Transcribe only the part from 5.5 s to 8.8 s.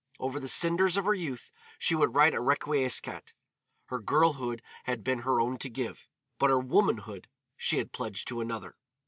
to give, but her womanhood she had pledged to another.